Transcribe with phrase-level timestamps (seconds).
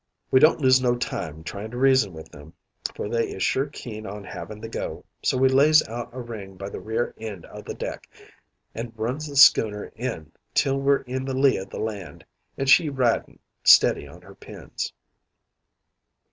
[0.31, 2.53] "We don't lose no time trying to reason with 'em,
[2.95, 5.05] for they is sure keen on havin' the go.
[5.21, 8.09] So we lays out a ring by the rear end o' the deck,
[8.73, 12.25] an' runs the schooner in till we're in the lee o' the land,
[12.57, 14.91] an' she ridin' steady on her pins.